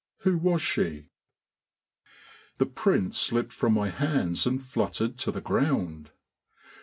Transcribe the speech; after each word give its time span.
"Who 0.21 0.35
was 0.39 0.63
she?" 0.63 1.09
The 2.57 2.65
print 2.65 3.13
slipped 3.13 3.53
from 3.53 3.73
my 3.73 3.91
hands 3.91 4.47
and 4.47 4.59
fluttered 4.59 5.19
to 5.19 5.31
the 5.31 5.41
ground. 5.41 6.09